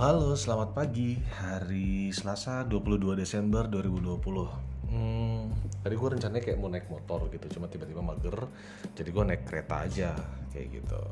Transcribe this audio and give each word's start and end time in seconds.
halo, 0.00 0.32
selamat 0.32 0.72
pagi. 0.72 1.12
Hari 1.20 2.08
Selasa 2.08 2.64
22 2.64 3.20
Desember 3.20 3.68
2020. 3.68 4.88
Hmm, 4.88 5.52
tadi 5.84 5.92
gue 5.92 6.08
rencananya 6.16 6.40
kayak 6.40 6.56
mau 6.56 6.72
naik 6.72 6.88
motor 6.88 7.28
gitu, 7.28 7.60
cuma 7.60 7.68
tiba-tiba 7.68 8.00
mager. 8.00 8.48
Jadi 8.96 9.08
gue 9.12 9.24
naik 9.28 9.44
kereta 9.44 9.84
aja, 9.84 10.16
kayak 10.56 10.66
gitu. 10.72 11.04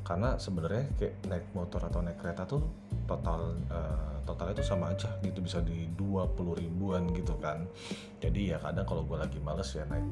Karena 0.00 0.40
sebenarnya 0.40 0.88
kayak 0.96 1.14
naik 1.28 1.52
motor 1.52 1.84
atau 1.84 2.00
naik 2.00 2.16
kereta 2.16 2.48
tuh 2.48 2.64
total 3.04 3.60
eh, 3.68 4.24
totalnya 4.24 4.56
tuh 4.56 4.64
sama 4.64 4.88
aja 4.88 5.20
gitu 5.20 5.44
bisa 5.44 5.60
di 5.60 5.92
20 5.92 6.64
ribuan 6.64 7.12
gitu 7.12 7.36
kan. 7.44 7.68
Jadi 8.24 8.56
ya 8.56 8.58
kadang 8.64 8.88
kalau 8.88 9.04
gue 9.04 9.20
lagi 9.20 9.36
males 9.36 9.68
ya 9.68 9.84
naik 9.84 10.08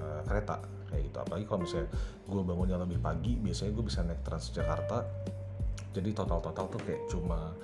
eh, 0.00 0.22
kereta 0.24 0.64
kayak 0.88 1.12
gitu. 1.12 1.16
Apalagi 1.20 1.44
kalau 1.44 1.60
misalnya 1.60 1.92
gue 2.24 2.40
bangunnya 2.40 2.80
lebih 2.80 3.04
pagi, 3.04 3.36
biasanya 3.36 3.76
gue 3.76 3.84
bisa 3.84 4.00
naik 4.00 4.24
Transjakarta 4.24 5.04
jadi 5.96 6.12
total 6.12 6.44
total 6.44 6.68
tuh 6.68 6.80
kayak 6.84 7.08
cuma 7.08 7.56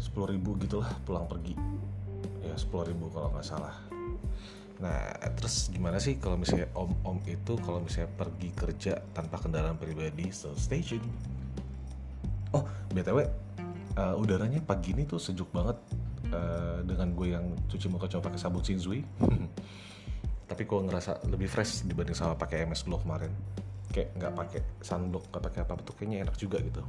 10.000 0.00 0.32
ribu 0.32 0.56
gitulah 0.56 0.88
pulang 1.04 1.28
pergi. 1.28 1.52
Ya 2.40 2.56
10.000 2.56 2.88
ribu 2.88 3.12
kalau 3.12 3.28
nggak 3.36 3.44
salah. 3.44 3.76
Nah 4.80 5.12
terus 5.36 5.68
gimana 5.68 6.00
sih 6.00 6.16
kalau 6.16 6.40
misalnya 6.40 6.72
om-om 6.72 7.20
itu 7.28 7.52
kalau 7.60 7.84
misalnya 7.84 8.08
pergi 8.16 8.48
kerja 8.56 8.96
tanpa 9.12 9.36
kendaraan 9.36 9.76
pribadi 9.76 10.32
so 10.32 10.56
stay 10.56 10.80
tune. 10.80 11.04
Oh 12.56 12.64
btw 12.90 13.28
uh, 14.00 14.16
udaranya 14.16 14.64
pagi 14.64 14.96
ini 14.96 15.04
tuh 15.04 15.20
sejuk 15.20 15.52
banget 15.52 15.76
uh, 16.32 16.80
dengan 16.80 17.12
gue 17.12 17.36
yang 17.36 17.44
cuci 17.68 17.86
muka 17.92 18.08
coba 18.08 18.32
pakai 18.32 18.40
sabun 18.40 18.64
Shinzui. 18.64 19.04
Tapi 20.50 20.62
gue 20.64 20.80
ngerasa 20.80 21.28
lebih 21.28 21.46
fresh 21.46 21.84
dibanding 21.84 22.16
sama 22.16 22.34
pakai 22.40 22.64
MS 22.64 22.88
Glow 22.88 23.04
kemarin. 23.04 23.30
Kayak 23.92 24.16
nggak 24.16 24.32
pakai 24.32 24.60
sunblock 24.80 25.28
nggak 25.28 25.44
pakai 25.44 25.60
apa 25.68 25.72
apa 25.76 25.82
tuh 25.84 25.94
kayaknya 26.00 26.24
enak 26.24 26.36
juga 26.40 26.56
gitu 26.64 26.80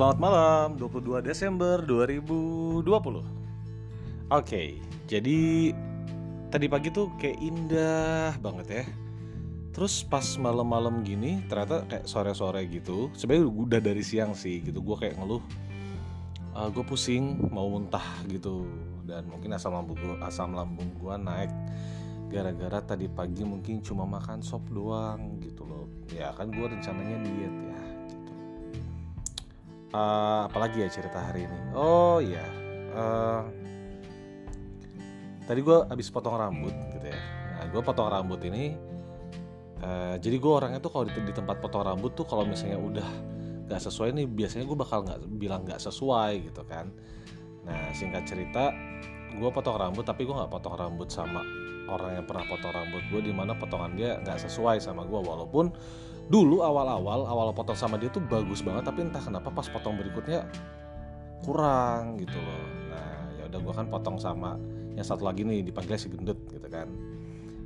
Selamat 0.00 0.16
malam, 0.16 0.80
22 0.80 1.20
Desember 1.20 1.84
2020 1.84 2.88
Oke, 4.32 4.80
jadi 5.04 5.38
tadi 6.48 6.66
pagi 6.72 6.88
tuh 6.88 7.12
kayak 7.20 7.36
indah 7.36 8.32
banget 8.40 8.66
ya. 8.80 8.84
Terus 9.76 10.00
pas 10.00 10.24
malam-malam 10.40 11.04
gini 11.04 11.44
ternyata 11.52 11.84
kayak 11.84 12.08
sore-sore 12.08 12.64
gitu 12.72 13.12
Sebenarnya 13.12 13.44
udah 13.44 13.80
dari 13.84 14.00
siang 14.00 14.32
sih 14.32 14.64
gitu 14.64 14.80
Gue 14.80 14.96
kayak 15.04 15.20
ngeluh 15.20 15.44
uh, 16.56 16.72
Gue 16.72 16.80
pusing 16.80 17.52
mau 17.52 17.68
muntah 17.68 18.24
gitu. 18.24 18.64
Dan 19.04 19.28
mungkin 19.28 19.52
asam 19.52 19.76
lambung 19.76 20.00
gue, 20.00 20.16
asam 20.24 20.56
lambung 20.56 20.96
gue 20.96 21.14
naik 21.20 21.52
Gara-gara 22.32 22.80
tadi 22.88 23.04
pagi 23.04 23.44
mungkin 23.44 23.84
cuma 23.84 24.08
makan 24.08 24.40
sop 24.40 24.64
doang 24.72 25.36
gitu 25.44 25.68
loh. 25.68 25.92
Ya 26.08 26.32
kan 26.32 26.48
gue 26.48 26.64
rencananya 26.72 27.20
diet 27.20 27.52
ya 27.68 27.69
uh, 29.94 30.46
apalagi 30.46 30.82
ya 30.82 30.88
cerita 30.90 31.18
hari 31.18 31.46
ini? 31.46 31.58
Oh 31.74 32.18
iya. 32.22 32.44
Uh, 32.90 33.42
tadi 35.46 35.60
gue 35.62 35.78
abis 35.90 36.10
potong 36.10 36.38
rambut 36.38 36.74
gitu 36.94 37.06
ya. 37.06 37.20
Nah 37.58 37.66
gue 37.70 37.82
potong 37.82 38.10
rambut 38.10 38.40
ini 38.46 38.74
uh, 39.82 40.16
jadi 40.18 40.36
gue 40.38 40.52
orangnya 40.52 40.80
tuh 40.82 40.90
kalau 40.90 41.04
di, 41.06 41.14
di 41.22 41.34
tempat 41.34 41.58
potong 41.58 41.86
rambut 41.86 42.14
tuh 42.14 42.26
kalau 42.26 42.46
misalnya 42.46 42.78
udah 42.78 43.08
gak 43.70 43.78
sesuai 43.78 44.10
nih 44.18 44.26
biasanya 44.26 44.66
gue 44.66 44.74
bakal 44.74 45.06
nggak 45.06 45.20
bilang 45.38 45.62
nggak 45.62 45.78
sesuai 45.78 46.50
gitu 46.50 46.62
kan. 46.66 46.90
Nah 47.66 47.94
singkat 47.94 48.26
cerita 48.26 48.74
gue 49.30 49.50
potong 49.54 49.78
rambut 49.78 50.02
tapi 50.02 50.26
gue 50.26 50.34
nggak 50.34 50.50
potong 50.50 50.74
rambut 50.74 51.06
sama 51.06 51.42
orang 51.90 52.22
yang 52.22 52.26
pernah 52.26 52.46
potong 52.46 52.70
rambut 52.70 53.02
gue 53.10 53.20
di 53.26 53.32
mana 53.34 53.58
potongan 53.58 53.92
dia 53.98 54.16
nggak 54.22 54.38
sesuai 54.46 54.78
sama 54.78 55.02
gue 55.02 55.20
walaupun 55.20 55.74
dulu 56.30 56.62
awal-awal 56.62 57.26
awal 57.26 57.50
potong 57.50 57.74
sama 57.74 57.98
dia 57.98 58.06
tuh 58.06 58.22
bagus 58.22 58.62
banget 58.62 58.86
tapi 58.86 59.02
entah 59.02 59.18
kenapa 59.18 59.50
pas 59.50 59.66
potong 59.66 59.98
berikutnya 59.98 60.46
kurang 61.42 62.20
gitu 62.20 62.38
loh. 62.38 62.64
Nah 62.92 63.34
ya 63.34 63.42
udah 63.50 63.60
gue 63.60 63.74
kan 63.74 63.86
potong 63.90 64.16
sama 64.20 64.54
yang 64.94 65.06
satu 65.06 65.26
lagi 65.26 65.42
nih 65.42 65.66
dipanggil 65.66 65.98
si 65.98 66.06
gendut 66.06 66.38
gitu 66.52 66.68
kan. 66.70 66.86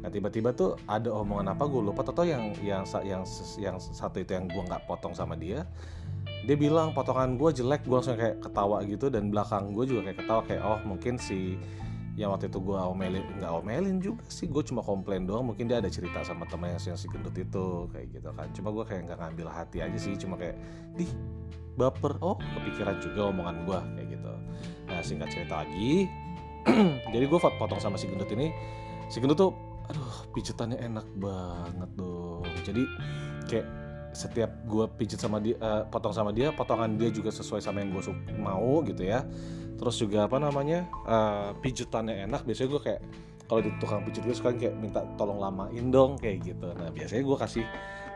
Nah 0.01 0.09
tiba-tiba 0.09 0.57
tuh 0.57 0.81
ada 0.89 1.13
omongan 1.13 1.53
apa 1.53 1.65
gue 1.69 1.81
lupa. 1.83 2.01
Atau 2.07 2.25
yang 2.25 2.57
yang 2.65 2.89
yang 3.05 3.23
yang 3.61 3.77
satu 3.77 4.23
itu 4.23 4.33
yang 4.33 4.49
gue 4.49 4.63
nggak 4.65 4.89
potong 4.89 5.13
sama 5.13 5.37
dia 5.37 5.69
dia 6.45 6.57
bilang 6.57 6.93
potongan 6.93 7.37
gue 7.37 7.51
jelek. 7.53 7.85
Gue 7.85 8.01
langsung 8.01 8.17
kayak 8.17 8.41
ketawa 8.41 8.81
gitu 8.87 9.13
dan 9.13 9.29
belakang 9.29 9.77
gue 9.77 9.85
juga 9.85 10.01
kayak 10.09 10.19
ketawa 10.25 10.41
kayak 10.47 10.63
oh 10.65 10.81
mungkin 10.89 11.21
si 11.21 11.61
yang 12.15 12.31
waktu 12.31 12.47
itu 12.47 12.63
gue 12.63 12.79
omelin 12.79 13.27
nggak 13.43 13.53
omelin 13.53 13.99
juga 13.99 14.23
sih 14.31 14.47
gue 14.47 14.63
cuma 14.63 14.81
komplain 14.87 15.27
doang. 15.27 15.51
Mungkin 15.51 15.67
dia 15.67 15.83
ada 15.83 15.91
cerita 15.91 16.23
sama 16.23 16.47
temen 16.47 16.75
yang, 16.75 16.95
yang 16.95 16.99
si 16.99 17.07
gendut 17.11 17.35
itu 17.35 17.91
kayak 17.91 18.07
gitu 18.15 18.31
kan. 18.31 18.47
Cuma 18.55 18.69
gue 18.71 18.85
kayak 18.87 19.03
nggak 19.11 19.19
ngambil 19.19 19.47
hati 19.51 19.79
aja 19.83 19.99
sih 19.99 20.15
cuma 20.15 20.39
kayak 20.39 20.55
di 20.95 21.11
baper. 21.75 22.15
Oh 22.23 22.39
kepikiran 22.39 23.03
juga 23.03 23.35
omongan 23.35 23.57
gue 23.67 23.79
kayak 23.99 24.09
gitu. 24.15 24.33
Nah 24.87 25.01
singkat 25.03 25.29
cerita 25.35 25.67
lagi 25.67 26.07
jadi 27.15 27.25
gue 27.27 27.39
potong 27.39 27.83
sama 27.83 27.99
si 27.99 28.07
gendut 28.07 28.31
ini. 28.31 28.55
Si 29.11 29.19
gendut 29.19 29.37
tuh 29.37 29.53
aduh 29.85 30.33
pijetannya 30.33 30.81
enak 30.81 31.05
banget 31.21 31.91
dong 31.93 32.49
jadi 32.65 32.83
kayak 33.45 33.67
setiap 34.15 34.51
gue 34.65 34.87
pijet 34.95 35.19
sama 35.19 35.43
dia 35.43 35.59
uh, 35.59 35.83
potong 35.91 36.15
sama 36.15 36.31
dia 36.31 36.55
potongan 36.55 36.95
dia 36.95 37.11
juga 37.11 37.35
sesuai 37.35 37.61
sama 37.61 37.83
yang 37.83 37.93
gue 37.93 38.03
mau 38.39 38.81
gitu 38.87 39.03
ya 39.03 39.27
terus 39.85 40.01
juga 40.01 40.25
apa 40.25 40.41
namanya 40.41 40.89
uh, 41.05 41.53
pijetannya 41.61 42.25
enak 42.25 42.49
biasanya 42.49 42.73
gue 42.73 42.81
kayak 42.81 43.01
kalau 43.45 43.61
di 43.61 43.69
tukang 43.77 44.01
pijet 44.09 44.25
gue 44.25 44.33
suka 44.33 44.57
kayak 44.57 44.73
minta 44.81 45.05
tolong 45.21 45.37
lamain 45.37 45.93
dong 45.93 46.17
kayak 46.17 46.41
gitu. 46.49 46.73
Nah 46.73 46.89
biasanya 46.89 47.21
gue 47.29 47.37
kasih 47.37 47.65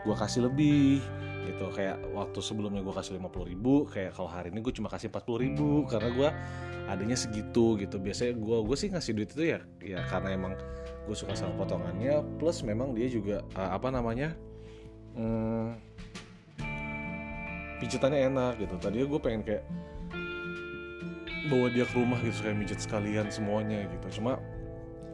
gue 0.09 0.17
kasih 0.17 0.41
lebih 0.49 1.05
gitu. 1.45 1.69
Kayak 1.77 2.01
waktu 2.17 2.41
sebelumnya 2.41 2.81
gue 2.81 2.95
kasih 2.97 3.21
lima 3.21 3.29
puluh 3.29 3.53
ribu 3.53 3.85
kayak 3.85 4.17
kalau 4.17 4.33
hari 4.33 4.49
ini 4.49 4.65
gue 4.65 4.73
cuma 4.73 4.89
kasih 4.89 5.13
empat 5.13 5.29
puluh 5.29 5.45
ribu 5.45 5.85
karena 5.85 6.09
gue 6.09 6.29
adanya 6.89 7.13
segitu 7.21 7.77
gitu. 7.77 8.01
Biasanya 8.01 8.41
gue 8.41 8.59
gue 8.65 8.77
sih 8.81 8.89
ngasih 8.89 9.13
duit 9.13 9.29
itu 9.37 9.45
ya 9.53 9.61
ya 9.85 10.01
karena 10.09 10.33
emang 10.33 10.57
gue 11.05 11.13
suka 11.13 11.37
sama 11.37 11.61
potongannya. 11.61 12.25
Plus 12.41 12.65
memang 12.65 12.97
dia 12.97 13.13
juga 13.13 13.45
uh, 13.53 13.77
apa 13.77 13.93
namanya 13.93 14.33
hmm, 15.13 15.77
enak 17.85 18.65
gitu. 18.65 18.75
Tadi 18.81 19.05
gue 19.05 19.21
pengen 19.21 19.45
kayak 19.45 19.69
bawa 21.49 21.67
dia 21.73 21.85
ke 21.89 21.95
rumah 21.97 22.21
gitu 22.21 22.45
kayak 22.45 22.57
mijet 22.61 22.81
sekalian 22.81 23.27
semuanya 23.33 23.89
gitu. 23.89 24.21
Cuma 24.21 24.39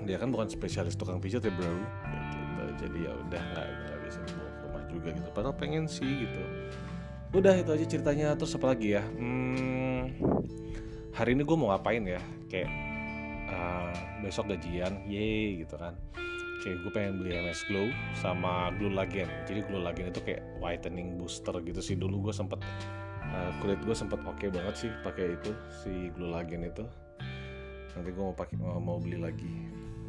dia 0.05 0.21
kan 0.21 0.29
bukan 0.29 0.51
spesialis 0.51 0.99
tukang 0.99 1.23
pijat 1.23 1.47
ya 1.47 1.53
bro. 1.55 1.65
Gitu. 1.65 2.87
jadi 2.87 2.99
ya 3.07 3.13
udah 3.15 3.43
nggak 3.55 3.99
bisa 4.03 4.21
bawa 4.35 4.51
ke 4.51 4.63
rumah 4.67 4.83
juga 4.91 5.09
gitu. 5.15 5.29
Padahal 5.33 5.57
pengen 5.57 5.85
sih 5.87 6.27
gitu. 6.27 6.43
Udah 7.35 7.55
itu 7.59 7.71
aja 7.71 7.87
ceritanya. 7.87 8.29
Terus 8.39 8.55
apa 8.59 8.67
lagi 8.75 8.95
ya? 8.95 9.03
Hmm, 9.03 10.15
hari 11.15 11.35
ini 11.35 11.43
gue 11.43 11.57
mau 11.59 11.75
ngapain 11.75 12.03
ya? 12.03 12.23
Kayak 12.47 12.71
uh, 13.51 13.95
besok 14.23 14.55
gajian. 14.55 15.03
Ye 15.07 15.63
gitu 15.67 15.75
kan. 15.79 15.99
Kayak 16.63 16.77
gue 16.81 16.93
pengen 16.95 17.13
beli 17.21 17.35
MS 17.45 17.61
Glow 17.67 17.91
sama 18.19 18.71
Glow 18.79 18.95
Lagen. 18.95 19.29
Jadi 19.51 19.67
Glow 19.67 19.83
Lagen 19.83 20.15
itu 20.15 20.23
kayak 20.23 20.43
whitening 20.63 21.19
booster 21.19 21.55
gitu 21.63 21.83
sih. 21.83 21.99
Dulu 21.99 22.31
gue 22.31 22.35
sempet 22.35 22.63
uh, 23.35 23.51
kulit 23.59 23.83
gue 23.83 23.97
sempet 23.97 24.23
oke 24.23 24.39
okay 24.39 24.49
banget 24.55 24.75
sih 24.87 24.91
pakai 25.03 25.35
itu 25.35 25.51
si 25.83 26.15
Glow 26.15 26.31
Lagen 26.31 26.63
itu. 26.63 26.87
Nanti 27.95 28.11
gue 28.11 28.23
mau 28.23 28.35
pakai 28.35 28.55
mau, 28.59 28.79
mau 28.79 28.99
beli 29.03 29.19
lagi. 29.19 29.51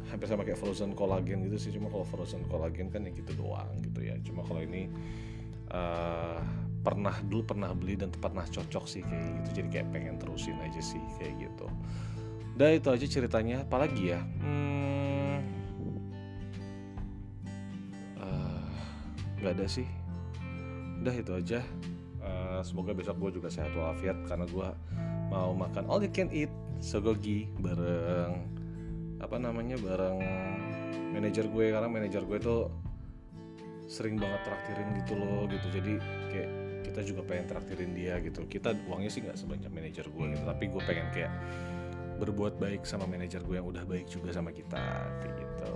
Hampir 0.06 0.30
sama 0.30 0.46
kayak 0.46 0.62
frozen 0.62 0.94
collagen 0.94 1.42
gitu 1.50 1.58
sih 1.58 1.70
cuma 1.74 1.90
kalau 1.90 2.06
frozen 2.06 2.46
collagen 2.46 2.86
kan 2.94 3.02
ya 3.02 3.10
gitu 3.10 3.34
doang 3.34 3.74
gitu 3.82 4.06
ya. 4.06 4.14
Cuma 4.22 4.46
kalau 4.46 4.62
ini 4.62 4.86
uh, 5.74 6.38
pernah 6.86 7.18
dulu 7.26 7.42
pernah 7.42 7.74
beli 7.74 7.98
dan 7.98 8.14
pernah 8.14 8.46
cocok 8.46 8.86
sih 8.86 9.02
kayak 9.02 9.42
gitu. 9.42 9.50
Jadi 9.62 9.68
kayak 9.74 9.86
pengen 9.90 10.14
terusin 10.22 10.54
aja 10.62 10.78
sih 10.78 11.02
kayak 11.18 11.50
gitu. 11.50 11.66
Udah 12.54 12.70
itu 12.70 12.88
aja 12.94 13.06
ceritanya. 13.10 13.66
Apalagi 13.66 14.14
ya? 14.14 14.22
Hmm, 14.22 15.42
nggak 19.46 19.62
ada 19.62 19.66
sih. 19.70 19.86
Udah 21.06 21.14
itu 21.14 21.32
aja 21.38 21.60
uh, 22.26 22.60
semoga 22.66 22.92
besok 22.92 23.22
gue 23.22 23.38
juga 23.38 23.48
sehat 23.48 23.70
walafiat 23.72 24.18
karena 24.26 24.44
gue 24.50 24.68
mau 25.30 25.54
makan. 25.54 25.86
All 25.86 26.02
you 26.02 26.10
can 26.10 26.28
eat 26.34 26.50
sogogi 26.82 27.46
bareng 27.62 28.50
apa 29.22 29.36
namanya 29.38 29.78
bareng 29.78 30.18
manajer 31.14 31.46
gue. 31.46 31.66
Karena 31.70 31.88
manajer 31.88 32.22
gue 32.26 32.38
tuh 32.42 32.68
sering 33.86 34.18
banget 34.18 34.42
traktirin 34.42 34.88
gitu 35.02 35.14
loh 35.14 35.46
gitu. 35.46 35.66
Jadi 35.70 35.92
kayak 36.34 36.50
kita 36.90 37.00
juga 37.06 37.20
pengen 37.24 37.46
traktirin 37.46 37.92
dia 37.94 38.18
gitu. 38.20 38.44
Kita 38.50 38.74
uangnya 38.90 39.10
sih 39.10 39.22
nggak 39.22 39.38
sebanyak 39.38 39.70
manajer 39.70 40.06
gue 40.10 40.24
gitu. 40.34 40.42
Tapi 40.42 40.64
gue 40.66 40.82
pengen 40.84 41.08
kayak 41.14 41.32
berbuat 42.16 42.56
baik 42.56 42.88
sama 42.88 43.04
manajer 43.04 43.44
gue 43.44 43.60
yang 43.60 43.68
udah 43.68 43.84
baik 43.84 44.08
juga 44.08 44.32
sama 44.32 44.50
kita 44.50 44.80
gitu. 45.22 45.72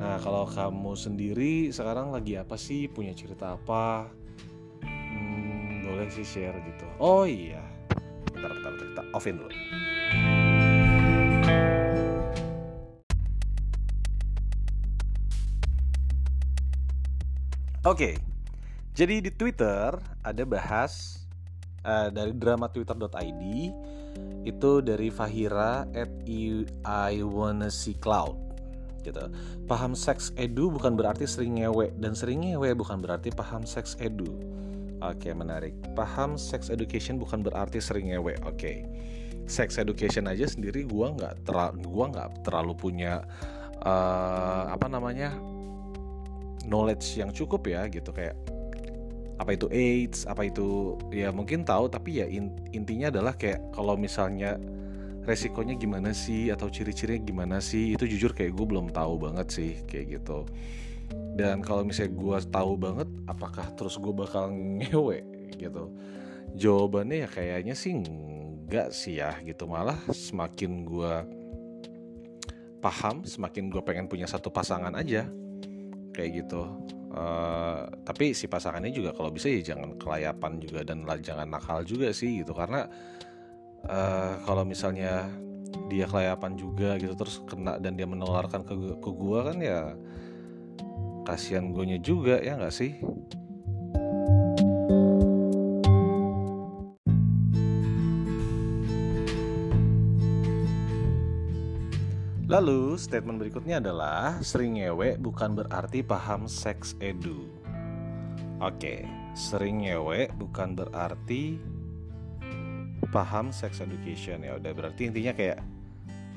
Nah, 0.00 0.16
kalau 0.16 0.48
kamu 0.48 0.96
sendiri 0.96 1.68
sekarang 1.68 2.08
lagi 2.08 2.40
apa 2.40 2.56
sih? 2.56 2.88
Punya 2.88 3.12
cerita 3.12 3.60
apa? 3.60 4.08
Boleh 5.90 6.06
sih 6.06 6.22
share 6.22 6.54
gitu. 6.62 6.86
Oh 7.02 7.26
iya. 7.26 7.58
Bentar, 8.30 8.54
bentar, 8.54 8.70
bentar. 8.78 8.86
Kita 8.86 9.02
offin 9.10 9.42
dulu. 9.42 9.50
Oke, 17.88 18.20
jadi 18.92 19.24
di 19.24 19.32
Twitter 19.32 19.96
ada 20.20 20.44
bahas 20.44 21.24
uh, 21.80 22.12
dari 22.12 22.36
drama 22.36 22.68
twitter.id 22.68 23.42
itu 24.44 24.70
dari 24.84 25.08
Fahira 25.08 25.88
at 25.96 26.12
I 26.84 27.24
wanna 27.24 27.72
see 27.72 27.96
cloud 27.96 28.36
gitu. 29.00 29.32
Paham 29.64 29.96
seks 29.96 30.28
edu 30.36 30.68
bukan 30.68 30.92
berarti 30.92 31.24
sering 31.24 31.60
ngewe 31.60 31.92
dan 31.96 32.12
sering 32.12 32.44
ngewe 32.44 32.76
bukan 32.76 33.00
berarti 33.00 33.32
paham 33.32 33.64
seks 33.64 33.96
edu. 33.96 34.28
Oke, 35.00 35.32
menarik. 35.32 35.72
Paham 35.96 36.36
sex 36.36 36.68
education 36.68 37.16
bukan 37.16 37.40
berarti 37.40 37.80
sering 37.80 38.12
ngewe. 38.12 38.36
Oke. 38.44 38.84
Sex 39.48 39.80
education 39.80 40.28
aja 40.28 40.46
sendiri 40.46 40.86
gua 40.86 41.10
nggak 41.16 41.48
terlalu 41.48 41.82
gua 41.88 42.04
nggak 42.12 42.28
terlalu 42.46 42.72
punya 42.76 43.24
uh, 43.82 44.70
apa 44.70 44.86
namanya? 44.86 45.32
knowledge 46.68 47.16
yang 47.16 47.32
cukup 47.32 47.64
ya 47.66 47.88
gitu 47.88 48.12
kayak 48.12 48.36
apa 49.40 49.56
itu 49.56 49.66
AIDS, 49.72 50.28
apa 50.28 50.44
itu 50.44 51.00
ya 51.08 51.32
mungkin 51.32 51.64
tahu 51.64 51.88
tapi 51.88 52.20
ya 52.20 52.28
intinya 52.76 53.08
adalah 53.08 53.32
kayak 53.32 53.72
kalau 53.72 53.96
misalnya 53.96 54.60
resikonya 55.24 55.80
gimana 55.80 56.12
sih 56.12 56.52
atau 56.52 56.68
ciri-cirinya 56.68 57.24
gimana 57.24 57.56
sih 57.56 57.96
itu 57.96 58.04
jujur 58.04 58.36
kayak 58.36 58.52
gue 58.52 58.66
belum 58.68 58.92
tahu 58.92 59.16
banget 59.16 59.48
sih 59.48 59.70
kayak 59.88 60.20
gitu 60.20 60.44
dan 61.40 61.64
kalau 61.64 61.86
misalnya 61.86 62.12
gue 62.12 62.36
tahu 62.52 62.72
banget 62.76 63.08
apakah 63.24 63.66
terus 63.72 63.96
gue 63.96 64.12
bakal 64.12 64.52
ngewe 64.52 65.24
gitu? 65.56 65.88
Jawabannya 66.58 67.24
ya 67.24 67.28
kayaknya 67.30 67.74
sih 67.78 67.96
enggak 67.96 68.92
sih 68.92 69.22
ya 69.22 69.38
gitu. 69.40 69.64
Malah 69.64 69.96
semakin 70.12 70.84
gue 70.84 71.14
paham 72.84 73.24
semakin 73.24 73.72
gue 73.72 73.82
pengen 73.84 74.08
punya 74.08 74.28
satu 74.28 74.52
pasangan 74.52 74.92
aja 74.92 75.24
kayak 76.12 76.44
gitu. 76.44 76.66
Uh, 77.10 77.90
tapi 78.06 78.36
si 78.36 78.46
pasangannya 78.46 78.94
juga 78.94 79.10
kalau 79.10 79.34
bisa 79.34 79.50
ya 79.50 79.74
jangan 79.74 79.98
kelayapan 79.98 80.62
juga 80.62 80.86
dan 80.86 81.02
jangan 81.24 81.48
nakal 81.48 81.82
juga 81.88 82.12
sih 82.12 82.44
gitu. 82.44 82.52
Karena 82.52 82.84
uh, 83.88 84.34
kalau 84.44 84.68
misalnya 84.68 85.24
dia 85.88 86.06
kelayapan 86.06 86.58
juga 86.58 86.98
gitu 86.98 87.14
terus 87.14 87.40
kena 87.46 87.78
dan 87.78 87.94
dia 87.94 88.06
menularkan 88.06 88.66
ke 88.66 88.74
ke 88.98 89.10
gua 89.14 89.50
kan 89.50 89.58
ya 89.62 89.94
kasihan 91.30 91.70
gue 91.70 91.94
juga 92.02 92.42
ya 92.42 92.58
nggak 92.58 92.74
sih 92.74 92.98
Lalu, 102.50 102.98
statement 102.98 103.38
berikutnya 103.38 103.78
adalah 103.78 104.42
sering 104.42 104.74
ngewe 104.74 105.14
bukan 105.22 105.54
berarti 105.54 106.02
paham 106.02 106.50
seks 106.50 106.98
edu. 106.98 107.46
Oke, 108.58 109.06
sering 109.38 109.86
ngewe 109.86 110.26
bukan 110.34 110.74
berarti 110.74 111.62
paham 113.14 113.54
sex 113.54 113.78
education 113.78 114.42
ya 114.42 114.58
udah 114.58 114.72
berarti 114.74 115.10
intinya 115.14 115.30
kayak 115.30 115.62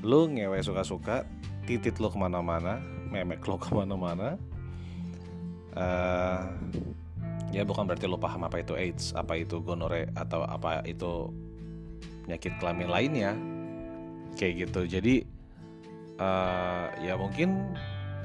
lu 0.05 0.29
ngewe 0.29 0.61
suka-suka 0.61 1.25
titit 1.65 1.97
lo 1.97 2.13
ke 2.13 2.17
mana-mana 2.21 2.77
memek 3.09 3.41
lo 3.49 3.57
ke 3.63 3.73
mana-mana 3.73 4.37
uh, 5.77 6.49
ya 7.53 7.61
bukan 7.61 7.85
berarti 7.85 8.09
lo 8.09 8.17
paham 8.17 8.49
apa 8.49 8.65
itu 8.65 8.73
AIDS 8.73 9.13
apa 9.13 9.37
itu 9.37 9.61
gonore 9.61 10.09
atau 10.17 10.41
apa 10.41 10.81
itu 10.89 11.29
penyakit 12.25 12.57
kelamin 12.57 12.89
lainnya. 12.89 13.31
Kayak 14.33 14.69
gitu. 14.69 14.81
Jadi 14.97 15.15
uh, 16.17 16.89
ya 17.01 17.13
mungkin 17.13 17.77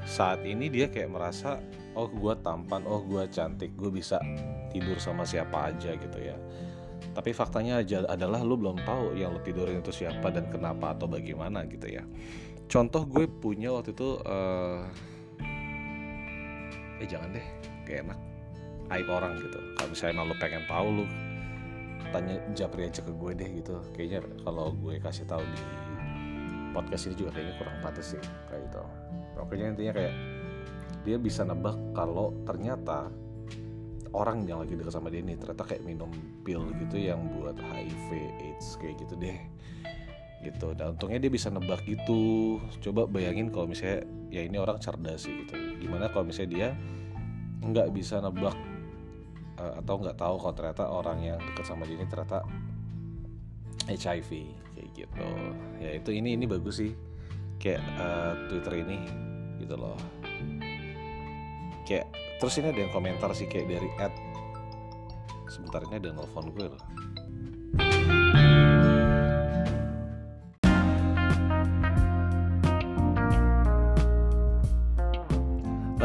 saat 0.09 0.41
ini 0.41 0.71
dia 0.71 0.89
kayak 0.89 1.13
merasa 1.13 1.61
oh 1.93 2.09
gue 2.09 2.33
tampan 2.41 2.81
oh 2.89 3.03
gue 3.05 3.29
cantik 3.29 3.75
gue 3.77 3.91
bisa 3.93 4.17
tidur 4.73 4.97
sama 4.97 5.25
siapa 5.25 5.69
aja 5.69 5.93
gitu 5.93 6.17
ya. 6.17 6.37
Tapi 7.13 7.33
faktanya 7.33 7.81
aja 7.81 8.05
adalah 8.05 8.41
lu 8.41 8.55
belum 8.55 8.81
tahu 8.85 9.17
yang 9.17 9.33
lu 9.35 9.41
tidurin 9.41 9.81
itu 9.81 9.91
siapa 9.91 10.29
dan 10.29 10.47
kenapa 10.49 10.95
atau 10.95 11.09
bagaimana 11.09 11.65
gitu 11.67 11.89
ya. 11.89 12.05
Contoh 12.69 13.01
gue 13.05 13.25
punya 13.25 13.73
waktu 13.73 13.97
itu 13.97 14.21
uh, 14.23 14.85
eh 16.99 17.07
jangan 17.07 17.31
deh 17.31 17.45
gak 17.87 18.05
enak 18.05 18.19
aib 18.89 19.07
orang 19.09 19.37
gitu. 19.37 19.59
Kalau 19.77 19.89
misalnya 19.93 20.13
emang 20.17 20.27
lu 20.29 20.35
pengen 20.41 20.63
tahu 20.65 20.87
lu 21.01 21.05
tanya 22.09 22.35
japri 22.57 22.89
aja 22.89 23.01
ke 23.05 23.11
gue 23.13 23.31
deh 23.37 23.49
gitu. 23.61 23.75
Kayaknya 23.93 24.19
kalau 24.41 24.73
gue 24.73 24.97
kasih 24.97 25.25
tahu 25.29 25.41
di 25.45 25.61
podcast 26.73 27.09
ini 27.09 27.15
juga 27.17 27.31
kayaknya 27.37 27.53
kurang 27.61 27.77
pantas 27.85 28.17
sih 28.17 28.21
kayak 28.49 28.61
gitu. 28.69 28.81
Pokoknya 29.37 29.65
intinya 29.73 29.93
kayak 29.93 30.15
dia 31.05 31.17
bisa 31.21 31.45
nebak 31.47 31.77
kalau 31.95 32.33
ternyata 32.43 33.07
orang 34.13 34.45
yang 34.49 34.65
lagi 34.65 34.73
dekat 34.73 34.93
sama 34.93 35.13
dia 35.13 35.21
ini 35.21 35.37
ternyata 35.37 35.63
kayak 35.69 35.85
minum 35.85 36.09
pil 36.41 36.65
gitu 36.81 36.97
yang 36.97 37.21
buat 37.37 37.55
HIV 37.61 38.07
AIDS 38.41 38.73
kayak 38.81 38.97
gitu 39.05 39.13
deh 39.21 39.37
gitu. 40.45 40.73
Dan 40.77 40.95
untungnya 40.95 41.19
dia 41.19 41.31
bisa 41.31 41.47
nebak 41.51 41.83
gitu. 41.85 42.57
Coba 42.83 43.05
bayangin 43.09 43.51
kalau 43.51 43.67
misalnya 43.69 44.05
ya 44.31 44.41
ini 44.45 44.57
orang 44.59 44.77
cerdas 44.79 45.25
sih 45.25 45.33
gitu. 45.45 45.55
Gimana 45.79 46.11
kalau 46.11 46.27
misalnya 46.27 46.51
dia 46.51 46.69
nggak 47.59 47.91
bisa 47.91 48.23
nebak 48.23 48.55
uh, 49.59 49.73
atau 49.83 49.95
nggak 49.99 50.17
tahu 50.17 50.35
kalau 50.39 50.55
ternyata 50.55 50.83
orang 50.87 51.17
yang 51.23 51.39
dekat 51.51 51.65
sama 51.67 51.83
dia 51.83 51.99
ini 51.99 52.07
ternyata 52.07 52.43
HIV 53.89 54.29
kayak 54.75 54.89
gitu. 54.95 55.29
Ya 55.83 55.91
itu 55.97 56.09
ini 56.15 56.35
ini 56.35 56.45
bagus 56.47 56.79
sih. 56.79 56.93
Kayak 57.59 57.83
uh, 57.99 58.33
Twitter 58.47 58.83
ini 58.87 58.97
gitu 59.59 59.75
loh. 59.75 59.99
Kayak 61.83 62.07
terus 62.39 62.55
ini 62.61 62.71
ada 62.71 62.79
yang 62.79 62.93
komentar 62.95 63.35
sih 63.35 63.51
kayak 63.51 63.67
dari 63.67 63.89
ad 63.99 64.15
sebentar 65.51 65.83
ini 65.91 65.99
ada 65.99 66.15
nelfon 66.15 66.55
gue 66.55 66.71
loh 66.71 66.81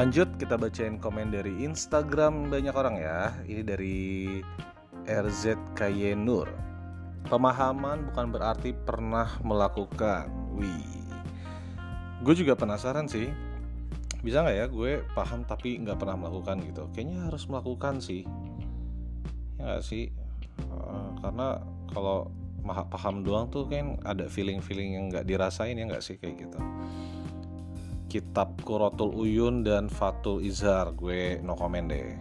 Lanjut 0.04 0.36
kita 0.36 0.60
bacain 0.60 1.00
komen 1.00 1.32
dari 1.32 1.64
Instagram 1.64 2.52
banyak 2.52 2.76
orang 2.76 3.00
ya. 3.00 3.32
Ini 3.48 3.64
dari 3.64 3.96
RZ 5.08 5.56
Kayenur. 5.72 6.44
Pemahaman 7.32 8.12
bukan 8.12 8.28
berarti 8.28 8.76
pernah 8.76 9.40
melakukan. 9.40 10.28
Wih. 10.60 11.08
Gue 12.20 12.36
juga 12.36 12.52
penasaran 12.52 13.08
sih. 13.08 13.32
Bisa 14.20 14.44
nggak 14.44 14.56
ya 14.60 14.66
gue 14.68 15.08
paham 15.16 15.40
tapi 15.48 15.80
nggak 15.80 15.96
pernah 15.96 16.20
melakukan 16.20 16.60
gitu. 16.68 16.84
Kayaknya 16.92 17.32
harus 17.32 17.48
melakukan 17.48 18.04
sih. 18.04 18.28
Ya 19.56 19.80
gak 19.80 19.88
sih. 19.88 20.12
Uh, 20.68 21.16
karena 21.24 21.64
kalau 21.96 22.28
paham 22.92 23.24
doang 23.24 23.48
tuh 23.48 23.64
kan 23.72 23.96
ada 24.04 24.28
feeling-feeling 24.28 25.00
yang 25.00 25.08
nggak 25.08 25.24
dirasain 25.24 25.80
ya 25.80 25.88
nggak 25.88 26.04
sih 26.04 26.20
kayak 26.20 26.44
gitu. 26.44 26.60
Kitab 28.14 28.62
Kurotul 28.62 29.10
Uyun 29.10 29.66
dan 29.66 29.90
Fatul 29.90 30.46
Izhar. 30.46 30.94
Gue 30.94 31.42
no 31.42 31.58
comment 31.58 31.90
deh. 31.90 32.14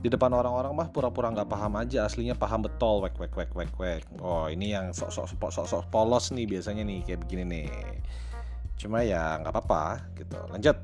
Di 0.00 0.08
depan 0.08 0.32
orang-orang 0.32 0.72
mah 0.72 0.88
pura-pura 0.88 1.28
nggak 1.28 1.44
paham 1.44 1.76
aja 1.76 2.08
aslinya 2.08 2.32
paham 2.32 2.64
betul. 2.64 3.04
Wek 3.04 3.20
wek 3.20 3.36
wek 3.36 3.52
wek 3.52 3.72
wek. 3.76 4.02
Oh 4.24 4.48
ini 4.48 4.72
yang 4.72 4.96
sok-sok 4.96 5.36
sok-sok 5.36 5.92
polos 5.92 6.32
nih 6.32 6.48
biasanya 6.48 6.88
nih 6.88 7.04
kayak 7.04 7.20
begini 7.28 7.44
nih. 7.44 7.68
Cuma 8.80 9.04
ya 9.04 9.36
nggak 9.44 9.52
apa-apa 9.52 10.08
gitu. 10.16 10.40
Lanjut. 10.56 10.80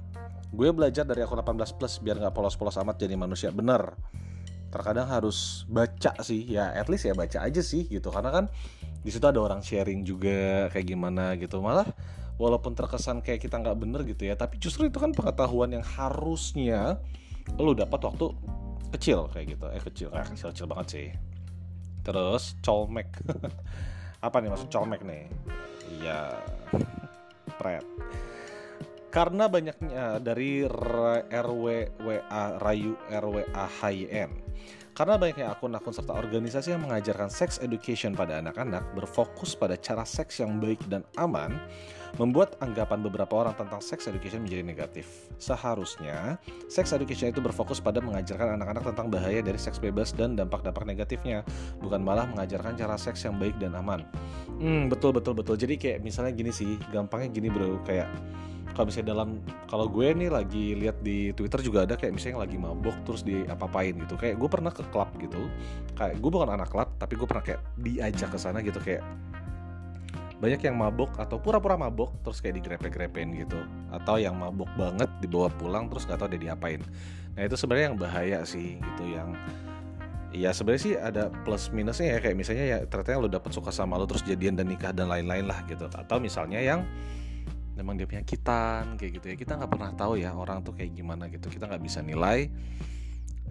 Gue 0.52 0.69
belajar 0.69 1.09
dari 1.09 1.25
akun 1.25 1.40
18 1.40 1.73
plus 1.81 1.97
biar 2.05 2.21
nggak 2.21 2.37
polos-polos 2.37 2.76
amat 2.76 3.00
jadi 3.00 3.16
manusia. 3.16 3.49
Bener. 3.49 3.97
Terkadang 4.69 5.09
harus 5.09 5.64
baca 5.64 6.12
sih. 6.21 6.45
Ya 6.45 6.76
at 6.76 6.93
least 6.93 7.09
ya 7.09 7.16
baca 7.16 7.40
aja 7.40 7.64
sih 7.64 7.88
gitu. 7.88 8.12
Karena 8.12 8.28
kan 8.28 8.52
di 9.00 9.09
situ 9.09 9.25
ada 9.25 9.40
orang 9.40 9.64
sharing 9.64 10.05
juga 10.05 10.69
kayak 10.69 10.93
gimana 10.93 11.40
gitu. 11.40 11.64
Malah 11.64 11.88
walaupun 12.37 12.76
terkesan 12.76 13.25
kayak 13.25 13.45
kita 13.45 13.57
nggak 13.61 13.76
bener 13.81 14.00
gitu 14.05 14.28
ya 14.28 14.37
tapi 14.37 14.61
justru 14.61 14.88
itu 14.88 15.00
kan 15.00 15.12
pengetahuan 15.12 15.73
yang 15.73 15.85
harusnya 15.85 17.00
lo 17.57 17.73
dapat 17.73 18.00
waktu 18.02 18.26
kecil 18.97 19.28
kayak 19.31 19.57
gitu. 19.57 19.66
Eh 19.71 19.83
kecil 19.83 20.09
eh 20.14 20.26
kecil 20.26 20.49
kecil 20.50 20.66
banget 20.66 20.87
sih. 20.88 21.09
Terus 22.02 22.55
colmek. 22.62 23.09
Apa 24.26 24.40
nih 24.40 24.50
maksud 24.50 24.71
colmek 24.71 25.02
nih? 25.02 25.26
Iya. 26.00 26.40
Pret. 27.61 27.85
Karena 29.11 29.49
banyaknya 29.49 30.21
dari 30.21 30.66
RWWA 30.69 32.45
Rayu 32.61 32.93
RWAHYN 33.09 34.46
karena 34.97 35.21
banyaknya 35.21 35.53
akun-akun 35.53 35.93
serta 35.93 36.17
organisasi 36.17 36.73
yang 36.73 36.88
mengajarkan 36.88 37.29
sex 37.29 37.61
education 37.61 38.17
pada 38.17 38.41
anak-anak 38.41 38.81
berfokus 38.97 39.53
pada 39.53 39.76
cara 39.76 40.09
seks 40.09 40.41
yang 40.41 40.57
baik 40.57 40.81
dan 40.88 41.05
aman 41.21 41.53
membuat 42.17 42.57
anggapan 42.65 43.05
beberapa 43.05 43.45
orang 43.45 43.53
tentang 43.61 43.76
sex 43.85 44.09
education 44.09 44.41
menjadi 44.41 44.65
negatif. 44.65 45.29
Seharusnya, 45.37 46.41
sex 46.73 46.97
education 46.97 47.29
itu 47.29 47.45
berfokus 47.45 47.76
pada 47.76 48.00
mengajarkan 48.00 48.57
anak-anak 48.57 48.88
tentang 48.88 49.12
bahaya 49.12 49.45
dari 49.45 49.61
seks 49.61 49.76
bebas 49.76 50.17
dan 50.17 50.33
dampak-dampak 50.33 50.88
negatifnya, 50.88 51.45
bukan 51.85 52.00
malah 52.00 52.25
mengajarkan 52.33 52.81
cara 52.81 52.97
seks 52.97 53.29
yang 53.29 53.37
baik 53.37 53.61
dan 53.61 53.76
aman. 53.76 54.00
Hmm, 54.57 54.88
betul 54.88 55.12
betul 55.12 55.37
betul. 55.37 55.61
Jadi 55.61 55.76
kayak 55.76 55.99
misalnya 56.00 56.33
gini 56.33 56.49
sih, 56.49 56.81
gampangnya 56.88 57.29
gini 57.37 57.53
bro, 57.53 57.85
kayak 57.85 58.09
kalau 58.76 58.92
misalnya 58.92 59.16
dalam 59.16 59.40
kalau 59.73 59.88
gue 59.88 60.12
nih 60.12 60.28
lagi 60.28 60.76
lihat 60.76 61.00
di 61.00 61.33
Twitter 61.33 61.64
juga 61.64 61.88
ada 61.88 61.97
kayak 61.97 62.12
misalnya 62.12 62.45
lagi 62.45 62.61
mabok 62.61 62.92
terus 63.09 63.25
di 63.25 63.49
apa-apain 63.49 63.97
gitu. 64.04 64.21
Kayak 64.21 64.37
gue 64.37 64.49
pernah 64.52 64.68
ke 64.68 64.85
klub 64.92 65.09
gitu. 65.16 65.49
Kayak 65.97 66.21
gue 66.21 66.30
bukan 66.30 66.52
anak 66.52 66.68
klub 66.68 66.92
tapi 67.00 67.16
gue 67.16 67.25
pernah 67.25 67.40
kayak 67.40 67.64
diajak 67.80 68.28
ke 68.28 68.37
sana 68.37 68.61
gitu 68.61 68.76
kayak 68.85 69.00
banyak 70.37 70.61
yang 70.61 70.76
mabok 70.76 71.16
atau 71.16 71.40
pura-pura 71.40 71.80
mabok 71.80 72.12
terus 72.21 72.45
kayak 72.45 72.61
digrepe-grepein 72.61 73.33
gitu. 73.40 73.56
Atau 73.88 74.21
yang 74.21 74.37
mabok 74.37 74.68
banget 74.76 75.09
dibawa 75.25 75.49
pulang 75.49 75.88
terus 75.88 76.04
gak 76.04 76.21
tau 76.21 76.28
dia 76.28 76.52
diapain. 76.52 76.85
Nah 77.33 77.49
itu 77.49 77.56
sebenarnya 77.56 77.87
yang 77.88 77.97
bahaya 77.97 78.38
sih 78.45 78.76
gitu 78.76 79.04
yang 79.09 79.33
ya 80.37 80.52
sebenarnya 80.52 80.83
sih 80.85 80.95
ada 81.00 81.33
plus 81.49 81.73
minusnya 81.73 82.12
ya. 82.12 82.18
Kayak 82.21 82.37
misalnya 82.37 82.64
ya 82.68 82.78
ternyata 82.85 83.25
lo 83.25 83.33
dapet 83.33 83.56
suka 83.56 83.73
sama 83.73 83.97
lo 83.97 84.04
terus 84.04 84.21
jadian 84.21 84.52
dan 84.52 84.68
nikah 84.68 84.92
dan 84.92 85.09
lain-lain 85.09 85.49
lah 85.49 85.64
gitu. 85.64 85.88
Atau 85.88 86.21
misalnya 86.21 86.61
yang 86.61 86.85
memang 87.76 88.00
dia 88.00 88.09
penyakitan 88.09 88.97
kayak 88.97 89.12
gitu 89.21 89.26
ya. 89.30 89.37
Kita 89.37 89.52
nggak 89.61 89.71
pernah 89.71 89.90
tahu 89.92 90.16
ya 90.16 90.33
orang 90.33 90.64
tuh 90.64 90.73
kayak 90.73 90.97
gimana 90.97 91.28
gitu. 91.28 91.52
Kita 91.52 91.68
nggak 91.68 91.83
bisa 91.85 92.00
nilai 92.00 92.49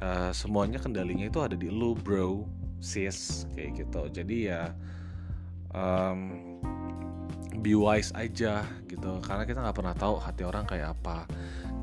uh, 0.02 0.34
semuanya 0.34 0.82
kendalinya 0.82 1.30
itu 1.30 1.40
ada 1.40 1.54
di 1.54 1.70
lo 1.70 1.94
bro 1.94 2.44
sis 2.82 3.46
kayak 3.54 3.86
gitu. 3.86 4.02
Jadi 4.10 4.50
ya 4.50 4.74
um, 5.72 6.20
be 7.62 7.78
wise 7.78 8.10
aja 8.18 8.66
gitu. 8.90 9.22
Karena 9.22 9.46
kita 9.46 9.62
nggak 9.62 9.78
pernah 9.78 9.96
tahu 9.96 10.18
hati 10.18 10.42
orang 10.42 10.66
kayak 10.66 10.98
apa 10.98 11.30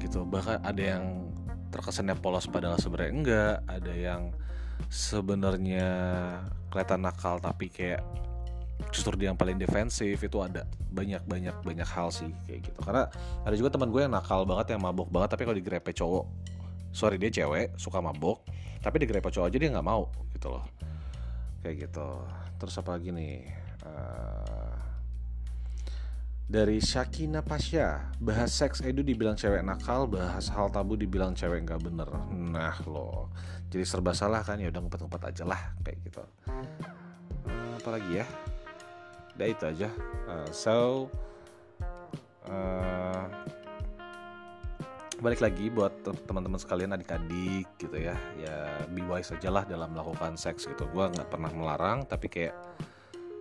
gitu. 0.03 0.27
Bahkan 0.27 0.67
ada 0.67 0.83
yang 0.83 1.31
terkesannya 1.71 2.19
polos 2.19 2.51
padahal 2.51 2.77
sebenarnya 2.83 3.13
enggak. 3.15 3.57
Ada 3.71 3.95
yang 3.95 4.23
sebenarnya 4.91 5.89
kelihatan 6.75 7.07
nakal 7.07 7.39
tapi 7.39 7.71
kayak 7.71 8.03
justru 8.93 9.15
dia 9.17 9.33
yang 9.33 9.39
paling 9.39 9.57
defensif 9.57 10.21
itu 10.21 10.39
ada 10.43 10.69
banyak 10.93 11.25
banyak 11.25 11.57
banyak 11.65 11.89
hal 11.89 12.13
sih 12.13 12.29
kayak 12.45 12.69
gitu. 12.69 12.79
Karena 12.85 13.09
ada 13.47 13.55
juga 13.57 13.73
teman 13.73 13.89
gue 13.89 14.01
yang 14.05 14.13
nakal 14.13 14.45
banget 14.45 14.77
yang 14.77 14.83
mabok 14.85 15.09
banget 15.09 15.33
tapi 15.33 15.43
kalau 15.49 15.57
digrepe 15.57 15.91
cowok 15.97 16.25
sorry 16.93 17.17
dia 17.17 17.33
cewek 17.33 17.73
suka 17.81 18.05
mabok 18.05 18.45
tapi 18.85 19.01
digrepe 19.01 19.33
cowok 19.33 19.49
aja 19.49 19.57
dia 19.57 19.71
nggak 19.73 19.87
mau 19.87 20.11
gitu 20.37 20.53
loh. 20.53 20.65
Kayak 21.65 21.89
gitu. 21.89 22.09
Terus 22.59 22.75
apa 22.79 22.91
lagi 22.99 23.09
nih? 23.15 23.37
Uh, 23.83 24.75
dari 26.53 26.85
Shakina 26.85 27.41
Pasha 27.41 28.13
bahas 28.21 28.53
seks 28.53 28.85
edu 28.85 29.01
dibilang 29.01 29.35
cewek 29.41 29.65
nakal 29.65 30.05
bahas 30.05 30.53
hal 30.53 30.69
tabu 30.69 31.01
dibilang 31.01 31.33
cewek 31.33 31.65
nggak 31.65 31.81
bener. 31.81 32.13
Nah 32.29 32.77
lo. 32.85 33.33
Jadi 33.73 33.89
serba 33.89 34.13
salah 34.13 34.45
kan? 34.45 34.61
Ya 34.61 34.69
udah 34.69 34.85
ngumpet-ngumpet 34.85 35.23
aja 35.33 35.49
lah 35.49 35.73
kayak 35.81 35.97
gitu. 36.05 36.23
Uh, 37.49 37.81
apa 37.81 37.89
lagi 37.89 38.21
ya 38.21 38.27
udah 39.37 39.49
itu 39.49 39.65
aja. 39.65 39.89
Uh, 40.29 40.49
so 40.53 40.75
uh, 42.49 43.25
balik 45.23 45.39
lagi 45.39 45.71
buat 45.71 46.03
teman-teman 46.03 46.59
sekalian 46.59 46.95
adik-adik 46.99 47.67
gitu 47.79 47.97
ya. 47.97 48.17
Ya 48.37 48.83
be 48.91 49.07
wise 49.07 49.31
aja 49.33 49.49
lah 49.49 49.65
dalam 49.65 49.95
melakukan 49.95 50.35
seks 50.35 50.67
gitu. 50.67 50.85
Gue 50.91 51.07
nggak 51.09 51.31
pernah 51.31 51.51
melarang 51.55 52.05
tapi 52.05 52.27
kayak 52.27 52.55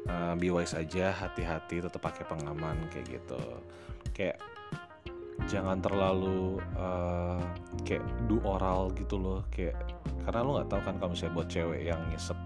uh, 0.08 0.34
be 0.38 0.54
wise 0.54 0.78
aja 0.78 1.10
hati-hati 1.12 1.82
tetap 1.82 2.02
pakai 2.02 2.24
pengaman 2.30 2.88
kayak 2.94 3.20
gitu. 3.20 3.42
Kayak 4.14 4.38
jangan 5.50 5.82
terlalu 5.82 6.62
uh, 6.78 7.42
kayak 7.82 8.06
do 8.30 8.38
oral 8.46 8.94
gitu 8.94 9.18
loh. 9.18 9.42
Kayak 9.50 9.76
karena 10.22 10.40
lo 10.46 10.50
nggak 10.62 10.70
tahu 10.70 10.82
kan 10.86 10.96
kalau 11.02 11.12
misalnya 11.18 11.34
buat 11.34 11.50
cewek 11.50 11.82
yang 11.82 12.02
ngisep 12.14 12.38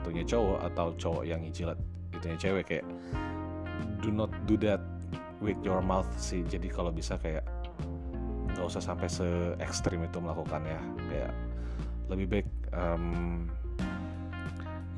itunya 0.00 0.24
cowok 0.24 0.58
atau 0.72 0.86
cowok 0.96 1.24
yang 1.28 1.44
ngijilat 1.44 1.76
itunya 2.18 2.38
cewek 2.38 2.64
kayak 2.66 2.86
do 4.02 4.10
not 4.10 4.30
do 4.44 4.58
that 4.58 4.82
with 5.38 5.58
your 5.62 5.78
mouth 5.82 6.08
sih. 6.18 6.42
Jadi 6.46 6.70
kalau 6.70 6.90
bisa 6.90 7.18
kayak 7.18 7.46
nggak 8.54 8.66
usah 8.66 8.82
sampai 8.82 9.06
se 9.06 9.26
ekstrim 9.62 10.02
itu 10.02 10.18
melakukannya. 10.18 10.78
Kayak 11.10 11.32
lebih 12.10 12.26
baik 12.26 12.48
um, 12.74 13.46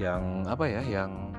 yang 0.00 0.48
apa 0.48 0.64
ya 0.64 0.80
yang 0.80 1.34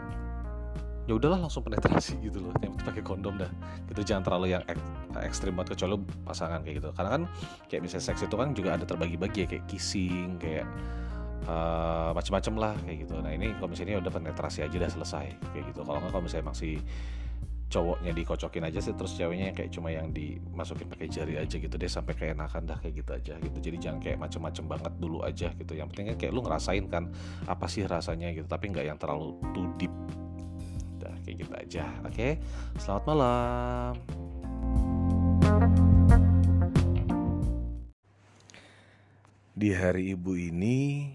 ya 1.09 1.17
udahlah 1.17 1.41
langsung 1.41 1.65
penetrasi 1.65 2.21
gitu 2.21 2.45
loh. 2.45 2.53
Yang 2.61 2.77
pakai 2.85 3.01
kondom 3.01 3.41
dah. 3.41 3.50
Gitu 3.89 4.05
jangan 4.05 4.23
terlalu 4.25 4.53
yang 4.53 4.63
ek, 4.69 4.77
ekstrim 5.25 5.57
banget 5.57 5.73
kecuali 5.77 5.97
pasangan 6.21 6.61
kayak 6.61 6.75
gitu. 6.81 6.89
Karena 6.93 7.09
kan 7.17 7.23
kayak 7.67 7.81
misalnya 7.89 8.05
seks 8.13 8.21
itu 8.21 8.35
kan 8.38 8.53
juga 8.53 8.77
ada 8.77 8.85
terbagi-bagi 8.85 9.45
ya 9.45 9.47
kayak 9.50 9.65
kissing 9.65 10.38
kayak 10.38 10.69
uh, 11.48 12.12
macam-macam 12.13 12.53
lah 12.57 12.74
kayak 12.86 12.98
gitu. 13.07 13.15
Nah 13.21 13.31
ini 13.33 13.53
kalau 13.57 13.69
misalnya 13.71 14.01
udah 14.01 14.12
penetrasi 14.12 14.60
aja 14.65 14.75
udah 14.75 14.91
selesai 14.91 15.27
kayak 15.53 15.63
gitu. 15.74 15.81
Kalau 15.86 15.98
nggak 16.01 16.12
kalau 16.12 16.24
misalnya 16.25 16.48
masih 16.51 16.81
cowoknya 17.71 18.12
dikocokin 18.12 18.67
aja 18.67 18.83
sih 18.83 18.91
terus 18.91 19.15
ceweknya 19.15 19.55
kayak 19.55 19.71
cuma 19.71 19.95
yang 19.95 20.12
dimasukin 20.12 20.91
pakai 20.91 21.07
jari 21.07 21.39
aja 21.39 21.55
gitu 21.55 21.71
deh 21.79 21.88
sampai 21.88 22.19
kayak 22.19 22.36
enakan 22.36 22.67
dah 22.67 22.77
kayak 22.83 23.00
gitu 23.00 23.12
aja 23.15 23.33
gitu. 23.39 23.57
Jadi 23.63 23.77
jangan 23.79 24.00
kayak 24.03 24.17
macem-macem 24.19 24.65
banget 24.67 24.93
dulu 25.00 25.24
aja 25.24 25.50
gitu. 25.55 25.74
Yang 25.74 25.88
penting 25.95 26.05
kan 26.13 26.17
kayak 26.19 26.33
lu 26.36 26.41
ngerasain 26.43 26.86
kan 26.91 27.07
apa 27.48 27.65
sih 27.71 27.88
rasanya 27.88 28.36
gitu. 28.36 28.45
Tapi 28.45 28.75
nggak 28.75 28.86
yang 28.91 29.00
terlalu 29.00 29.39
too 29.55 29.69
deep. 29.79 29.93
Kayak 31.21 31.48
gitu 31.48 31.53
aja 31.53 31.86
oke? 32.01 32.13
Okay? 32.17 32.31
selamat 32.81 33.03
malam. 33.07 33.93
Di 39.53 39.69
hari 39.77 40.17
ibu 40.17 40.33
ini 40.33 41.13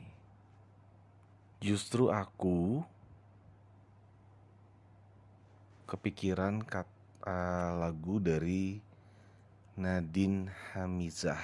justru 1.62 2.08
aku 2.12 2.82
kepikiran 5.86 6.62
kata 6.64 7.76
lagu 7.78 8.18
dari 8.18 8.82
Nadine 9.76 10.50
Hamizah 10.74 11.42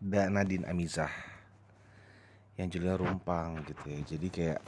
dan 0.00 0.36
Nadine 0.36 0.68
Amizah 0.68 1.10
yang 2.54 2.70
judulnya 2.70 3.00
Rumpang 3.00 3.64
gitu 3.66 3.84
ya 3.90 4.00
jadi 4.14 4.28
kayak 4.30 4.60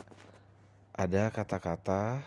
ada 0.97 1.29
kata-kata 1.31 2.25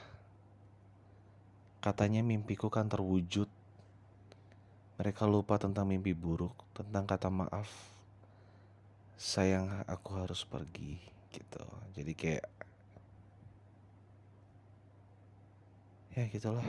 Katanya 1.80 2.20
mimpiku 2.20 2.68
kan 2.68 2.92
terwujud. 2.92 3.48
Mereka 5.00 5.24
lupa 5.32 5.56
tentang 5.56 5.88
mimpi 5.88 6.12
buruk, 6.12 6.52
tentang 6.76 7.08
kata 7.08 7.32
maaf. 7.32 7.72
Sayang, 9.16 9.88
aku 9.88 10.20
harus 10.20 10.44
pergi 10.44 11.19
gitu. 11.34 11.64
Jadi 11.96 12.12
kayak 12.18 12.46
ya 16.18 16.24
gitulah. 16.30 16.66